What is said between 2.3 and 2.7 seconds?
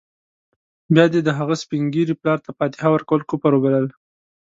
ته